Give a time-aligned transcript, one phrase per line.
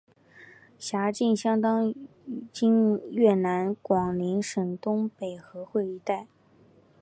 [0.79, 1.93] 辖境相当
[2.51, 6.25] 今越南广宁省东北河桧一带。